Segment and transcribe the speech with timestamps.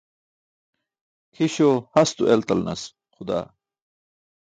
[1.35, 2.81] Kʰiśo hasto eltalanas
[3.13, 3.45] xudaa.